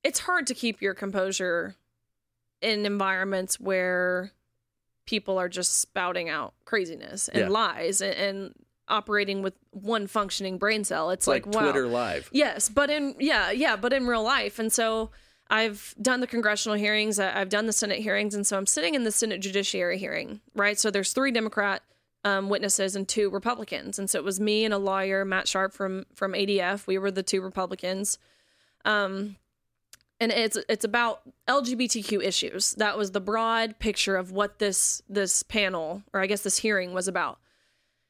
[0.05, 1.77] it's hard to keep your composure
[2.63, 4.33] in environments where
[5.07, 7.49] people are just spouting out craziness and Yeah.
[7.49, 8.55] lies and, and
[8.89, 11.11] operating with one functioning brain cell.
[11.11, 11.63] It's like, like, wow.
[11.63, 12.29] Twitter Live.
[12.33, 15.11] Yes, but in yeah, yeah, but in real life, and so
[15.49, 19.05] I've done the congressional hearings, I've done the Senate hearings, and so I'm sitting in
[19.05, 20.79] the Senate Judiciary hearing, right?
[20.79, 21.83] So there's three Democrat
[22.25, 25.73] um, witnesses and two Republicans, and so it was me and a lawyer, Matt Sharp
[25.73, 26.87] from from ADF.
[26.87, 28.19] We were the two Republicans.
[28.85, 29.37] Um,
[30.21, 32.73] and it's it's about LGBTQ issues.
[32.73, 36.93] That was the broad picture of what this this panel, or I guess this hearing,
[36.93, 37.39] was about.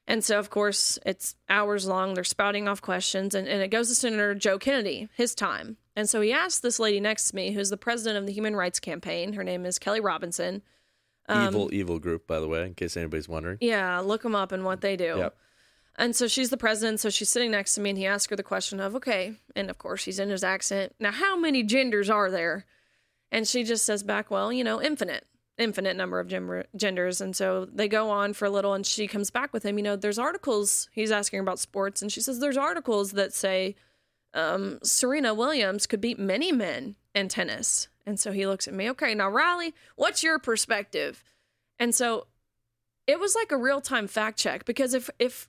[0.06, 2.14] And so, of course, it's hours long.
[2.14, 5.76] They're spouting off questions, and, and it goes to Senator Joe Kennedy, his time.
[5.94, 8.56] And so he asked this lady next to me, who's the president of the Human
[8.56, 9.34] Rights Campaign.
[9.34, 10.62] Her name is Kelly Robinson.
[11.28, 13.58] Um, evil, evil group, by the way, in case anybody's wondering.
[13.60, 15.14] Yeah, look them up and what they do.
[15.16, 15.36] Yep.
[16.00, 18.36] And so she's the president, so she's sitting next to me, and he asked her
[18.36, 20.94] the question of, okay, and of course he's in his accent.
[20.98, 22.64] Now, how many genders are there?
[23.30, 25.26] And she just says back, well, you know, infinite,
[25.58, 27.20] infinite number of gem- genders.
[27.20, 29.76] And so they go on for a little, and she comes back with him.
[29.76, 30.88] You know, there's articles.
[30.90, 33.76] He's asking about sports, and she says there's articles that say
[34.32, 37.88] um, Serena Williams could beat many men in tennis.
[38.06, 41.22] And so he looks at me, okay, now Riley, what's your perspective?
[41.78, 42.26] And so
[43.06, 45.46] it was like a real time fact check because if if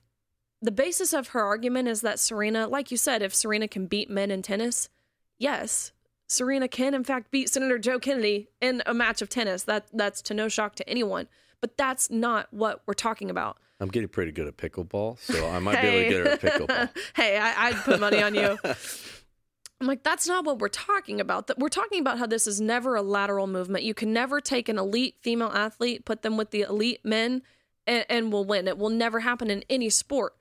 [0.62, 4.08] the basis of her argument is that Serena, like you said, if Serena can beat
[4.08, 4.88] men in tennis,
[5.36, 5.92] yes,
[6.28, 9.64] Serena can in fact beat Senator Joe Kennedy in a match of tennis.
[9.64, 11.28] That that's to no shock to anyone.
[11.60, 13.58] But that's not what we're talking about.
[13.80, 16.40] I'm getting pretty good at pickleball, so I might be able to get her at
[16.40, 16.90] pickleball.
[17.14, 18.56] hey, I, I'd put money on you.
[19.80, 21.48] I'm like, that's not what we're talking about.
[21.48, 23.82] That we're talking about how this is never a lateral movement.
[23.82, 27.42] You can never take an elite female athlete, put them with the elite men,
[27.86, 28.68] and, and will win.
[28.68, 30.36] It will never happen in any sport.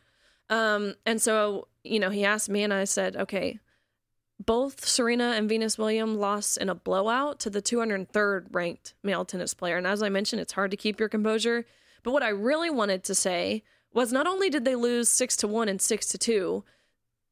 [0.52, 3.60] Um, and so, you know, he asked me, and I said, okay,
[4.46, 9.54] both Serena and Venus Williams lost in a blowout to the 203rd ranked male tennis
[9.54, 9.78] player.
[9.78, 11.66] And as I mentioned, it's hard to keep your composure.
[12.04, 15.48] But what I really wanted to say was not only did they lose six to
[15.48, 16.64] one and six to two,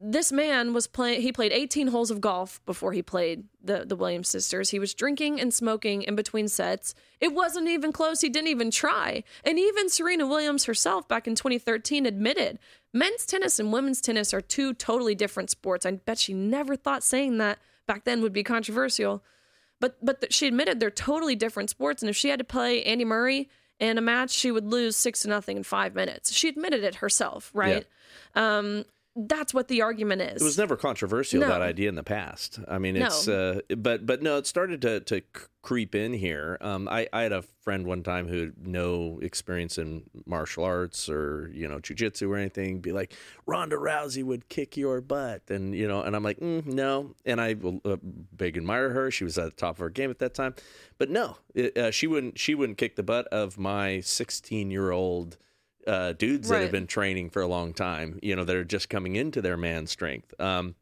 [0.01, 3.97] this man was playing he played 18 holes of golf before he played the the
[3.97, 4.69] Williams sisters.
[4.69, 6.95] He was drinking and smoking in between sets.
[7.19, 8.21] It wasn't even close.
[8.21, 9.25] He didn't even try.
[9.43, 12.59] And even Serena Williams herself back in 2013 admitted
[12.93, 15.85] men's tennis and women's tennis are two totally different sports.
[15.85, 19.23] I bet she never thought saying that back then would be controversial.
[19.79, 22.83] But but th- she admitted they're totally different sports and if she had to play
[22.83, 23.49] Andy Murray
[23.79, 26.33] in a match, she would lose six to nothing in five minutes.
[26.33, 27.87] She admitted it herself, right?
[28.35, 28.85] Um,
[29.27, 30.41] that's what the argument is.
[30.41, 31.47] It was never controversial No.
[31.47, 32.59] that idea in the past.
[32.67, 35.21] I mean, it's uh, but but no, it started to to
[35.61, 36.57] creep in here.
[36.61, 41.09] Um, I I had a friend one time who had no experience in martial arts
[41.09, 42.79] or you know jujitsu or anything.
[42.79, 43.13] Be like,
[43.45, 47.15] Ronda Rousey would kick your butt, and you know, and I'm like, mm, no.
[47.25, 47.55] And I
[47.85, 47.97] uh,
[48.35, 49.11] big admire her.
[49.11, 50.55] She was at the top of her game at that time,
[50.97, 52.39] but no, it, uh, she wouldn't.
[52.39, 55.37] She wouldn't kick the butt of my 16 year old
[55.87, 58.19] uh, dudes that have been training for a long time.
[58.21, 60.33] You know, that are just coming into their man strength.
[60.39, 60.75] Um,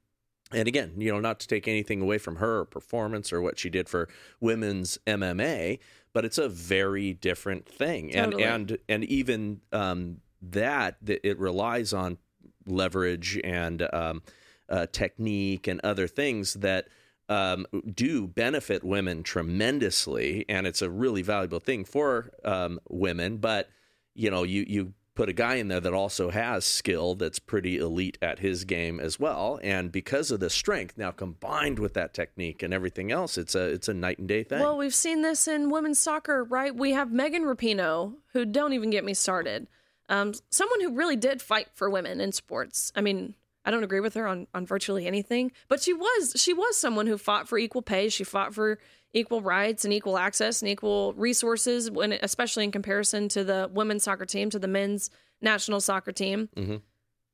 [0.52, 3.70] and again, you know, not to take anything away from her performance or what she
[3.70, 4.08] did for
[4.40, 5.80] women's MMA,
[6.14, 8.12] but it's a very different thing.
[8.12, 8.44] Totally.
[8.44, 12.18] And and and even um, that that it relies on
[12.66, 14.22] leverage and um,
[14.70, 16.88] uh, technique and other things that
[17.30, 23.38] um, do benefit women tremendously, and it's a really valuable thing for um, women.
[23.38, 23.70] But
[24.18, 27.78] you know, you you put a guy in there that also has skill that's pretty
[27.78, 32.14] elite at his game as well, and because of the strength now combined with that
[32.14, 34.60] technique and everything else, it's a it's a night and day thing.
[34.60, 36.76] Well, we've seen this in women's soccer, right?
[36.76, 39.68] We have Megan Rapinoe, who don't even get me started.
[40.10, 42.92] Um, someone who really did fight for women in sports.
[42.96, 46.54] I mean, I don't agree with her on, on virtually anything, but she was she
[46.54, 48.08] was someone who fought for equal pay.
[48.08, 48.80] She fought for
[49.18, 54.04] equal rights and equal access and equal resources, when especially in comparison to the women's
[54.04, 55.10] soccer team, to the men's
[55.42, 56.50] national soccer team.
[56.56, 56.82] Mhm.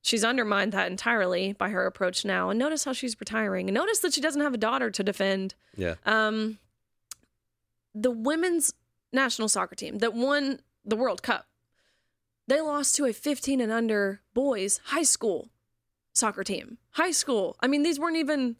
[0.01, 2.49] She's undermined that entirely by her approach now.
[2.49, 3.69] And notice how she's retiring.
[3.69, 6.59] And notice that she doesn't have a daughter to defend yeah, um,
[7.95, 8.73] the women's
[9.13, 11.47] national soccer team that won the World Cup,
[12.47, 15.49] they lost to a 15 and under boys high school
[16.11, 16.77] soccer team.
[16.91, 17.55] High school.
[17.61, 18.57] I mean, these weren't even.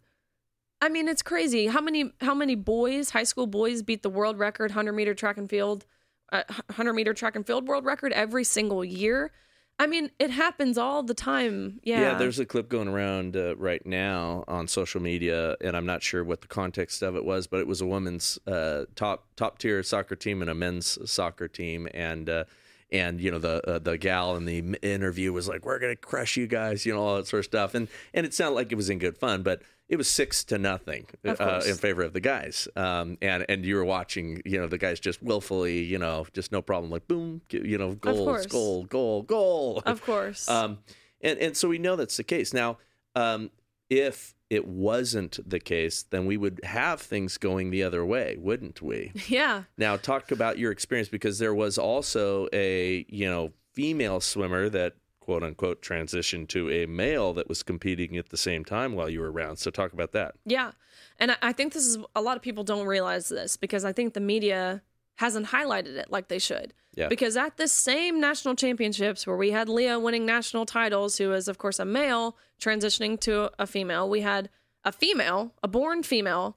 [0.80, 1.66] I mean, it's crazy.
[1.66, 5.38] How many how many boys, high school boys, beat the world record 100 meter track
[5.38, 5.86] and field,
[6.32, 9.32] uh, 100 meter track and field world record every single year?
[9.78, 11.80] I mean, it happens all the time.
[11.82, 12.00] Yeah.
[12.00, 12.14] Yeah.
[12.18, 16.22] There's a clip going around uh, right now on social media, and I'm not sure
[16.22, 19.82] what the context of it was, but it was a women's uh, top top tier
[19.82, 22.44] soccer team and a men's soccer team, and uh,
[22.92, 26.36] and you know the uh, the gal in the interview was like, "We're gonna crush
[26.36, 28.76] you guys," you know all that sort of stuff, and and it sounded like it
[28.76, 32.20] was in good fun, but it was six to nothing uh, in favor of the
[32.20, 36.26] guys, um, and and you were watching, you know, the guys just willfully, you know,
[36.32, 40.48] just no problem, like boom, you know, goal, goal, goal, goal, of course.
[40.48, 40.78] um,
[41.20, 42.54] and and so we know that's the case.
[42.54, 42.78] Now,
[43.14, 43.50] um,
[43.90, 48.80] if it wasn't the case, then we would have things going the other way, wouldn't
[48.80, 49.12] we?
[49.28, 49.64] yeah.
[49.76, 54.94] Now, talk about your experience because there was also a you know female swimmer that
[55.24, 59.20] quote unquote transition to a male that was competing at the same time while you
[59.20, 59.56] were around.
[59.56, 60.34] So talk about that.
[60.44, 60.72] Yeah.
[61.18, 64.12] And I- think this is a lot of people don't realize this because I think
[64.12, 64.82] the media
[65.16, 66.74] hasn't highlighted it like they should.
[66.94, 67.08] Yeah.
[67.08, 71.48] Because at this same national championships where we had Lia winning national titles, who is,
[71.48, 74.50] of course, a male transitioning to a female, we had
[74.84, 76.56] a female, a born female,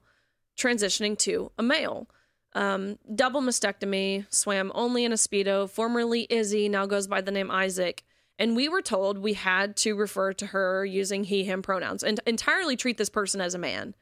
[0.58, 2.08] transitioning to a male.
[2.54, 7.50] Um, double mastectomy, swam only in a Speedo, formerly Izzy, now goes by the name
[7.50, 8.04] Isaac.
[8.38, 12.20] And we were told we had to refer to her using he, him pronouns and
[12.26, 13.94] entirely treat this person as a man.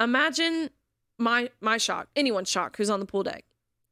[0.00, 0.70] Imagine
[1.18, 3.44] my my shock, anyone's shock who's on the pool deck.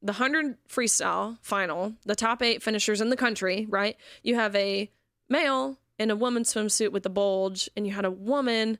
[0.03, 3.97] The 100 freestyle final, the top eight finishers in the country, right?
[4.23, 4.91] You have a
[5.29, 8.79] male in a woman's swimsuit with a bulge, and you had a woman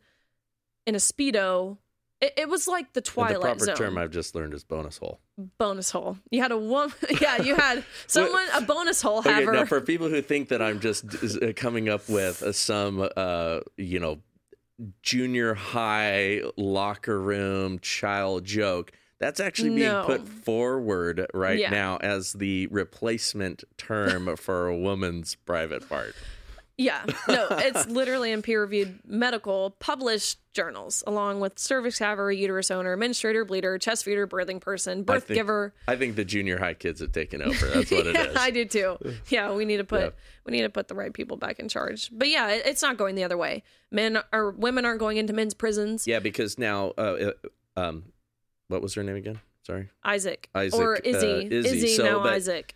[0.87, 1.77] in a Speedo.
[2.21, 4.63] It, it was like the And Twilight the proper Zone term I've just learned is
[4.65, 5.21] bonus hole.
[5.59, 6.19] bonus hole.
[6.31, 9.53] You had a woman, yeah, you had someone a bonus hole Okay, haver.
[9.53, 11.05] now for people who think that I'm just
[11.43, 14.19] uh, coming up with some, uh, you know,
[15.03, 20.05] junior high locker room child joke, that's actually being No.
[20.07, 21.71] put forward right Yeah.
[21.71, 26.15] now as the replacement term for a woman's private part.
[26.81, 32.97] Yeah, no, it's literally in peer-reviewed medical published journals, along with cervix haver, uterus owner,
[32.97, 35.75] menstruator, bleeder, chest feeder, birthing person, birth think- giver.
[35.87, 37.67] I think the junior high kids have taken over.
[37.67, 38.37] That's what it yeah, is.
[38.37, 38.97] I do too.
[39.29, 40.11] Yeah, we need to put Yeah.
[40.47, 42.09] we need to put the right people back in charge.
[42.13, 43.63] But yeah, it, it's not going the other way.
[43.91, 46.07] Men or women aren't going into men's prisons.
[46.07, 47.33] Yeah, because now, uh,
[47.77, 48.05] uh, um,
[48.69, 49.39] what was her name again?
[49.67, 49.91] Sorry.
[50.03, 51.69] Isaac, Isaac, or uh, Izzy, Izzy.
[51.77, 52.75] Izzy So, now but- Isaac.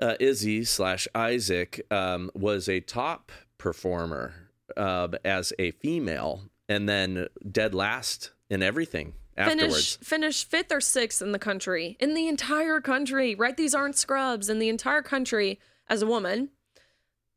[0.00, 7.26] Uh, Izzy slash Isaac um, was a top performer uh, as a female, and then
[7.50, 9.14] dead last in everything
[9.46, 13.34] Finish finish fifth or sixth in the country, in the entire country.
[13.34, 16.50] Right, these aren't scrubs in the entire country as a woman,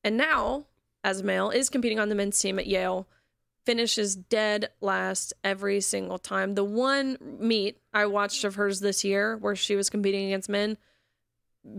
[0.03, 0.65] and now
[1.03, 3.07] as a male is competing on the men's team at Yale.
[3.63, 6.55] Finishes dead last every single time.
[6.55, 10.77] The one meet I watched of hers this year, where she was competing against men,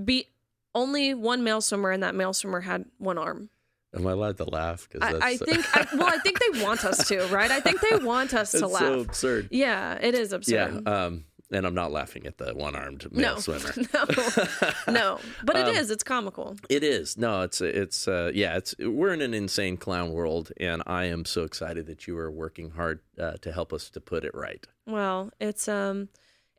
[0.05, 0.29] beat
[0.75, 3.51] only one male swimmer, and that male swimmer had one arm.
[3.95, 4.89] Am I allowed to laugh?
[5.03, 5.77] I, I think.
[5.77, 7.51] I, well, I think they want us to, right?
[7.51, 8.81] I think they want us to laugh.
[8.83, 9.49] so absurd.
[9.51, 10.83] Yeah, it is absurd.
[10.87, 11.05] Yeah.
[11.05, 13.75] Um, and I'm not laughing at the one-armed male no, swimmer.
[13.95, 15.19] no, no.
[15.45, 15.91] But it Um, is.
[15.91, 16.57] It's comical.
[16.71, 17.19] It is.
[17.19, 21.27] No, it's it's uh, yeah, it's we're in an insane clown world and I am
[21.27, 24.67] so excited that you are working hard uh, to help us to put it right.
[24.87, 26.09] Well, it's um,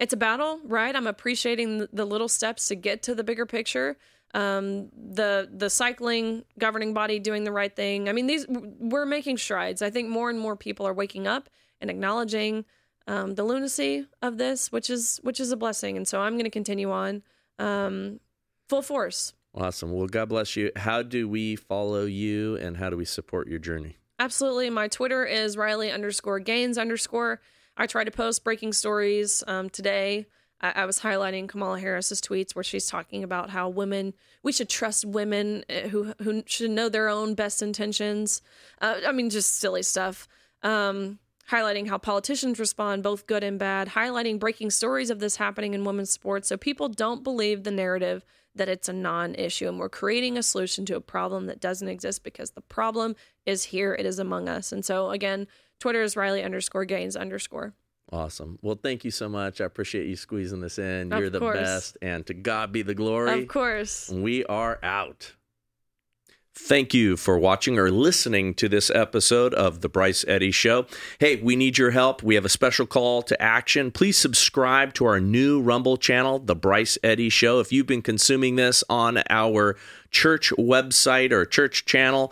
[0.04, 0.94] it's a battle, right?
[0.96, 3.98] I'm appreciating the- little steps to get to the bigger picture.
[4.36, 8.10] Um, the the cycling governing body doing the right thing.
[8.10, 9.82] I mean, these we're making strides.
[9.82, 11.50] I think more and more people are waking up
[11.80, 12.66] and acknowledging
[13.08, 15.98] um, the lunacy of this, which is which is a blessing.
[15.98, 17.22] And so I'm going to continue on
[17.60, 18.20] um,
[18.68, 19.34] full force.
[19.56, 19.92] Awesome.
[19.92, 20.72] Well, God bless you.
[20.76, 23.98] How do we follow you and how do we support your journey?
[24.18, 24.72] Absolutely.
[24.72, 27.40] My Twitter is Riley underscore Gaines underscore.
[27.78, 29.44] I try to post breaking stories.
[29.48, 30.28] Um, today,
[30.62, 34.14] I, I was highlighting Kamala Harris's tweets where she's talking about how women
[34.44, 38.42] we should trust women uh, who who should know their own best intentions.
[38.82, 40.28] Uh, I mean, just silly stuff.
[40.62, 41.20] Um,
[41.52, 43.90] highlighting how politicians respond, both good and bad.
[43.90, 48.24] Highlighting breaking stories of this happening in women's sports, so people don't believe the narrative
[48.56, 52.24] that it's a non-issue, and we're creating a solution to a problem that doesn't exist
[52.24, 53.16] because the problem
[53.48, 53.96] is here.
[53.96, 54.72] It is among us.
[54.72, 55.48] And so again,
[55.84, 57.74] Twitter is Riley underscore Gaines underscore.
[58.10, 58.58] Awesome.
[58.62, 59.60] Well, thank you so much.
[59.60, 61.12] I appreciate you squeezing this in.
[61.12, 61.60] Of You're the course.
[61.60, 61.98] best.
[62.02, 63.42] And to God be the glory.
[63.42, 64.10] Of course.
[64.10, 65.34] We are out.
[66.56, 70.86] Thank you for watching or listening to this episode of The Bryce Eddy Show.
[71.20, 72.24] Hey, we need your help.
[72.24, 73.92] We have a special call to action.
[73.92, 77.60] Please subscribe to our new Rumble channel, The Bryce Eddy Show.
[77.60, 79.76] If you've been consuming this on our
[80.12, 82.32] church website or church channel,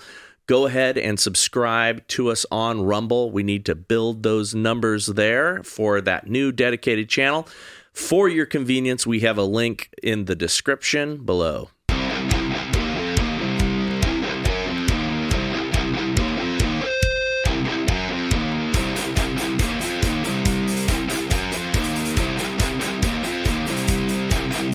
[0.52, 3.32] go ahead and subscribe to us on Rumble.
[3.32, 7.48] We need to build those numbers there for that new dedicated channel.
[7.94, 11.70] For your convenience, we have a link in the description below.